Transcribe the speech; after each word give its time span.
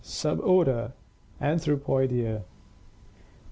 Suborder 0.03 0.93
Anthropoidea. 1.39 2.41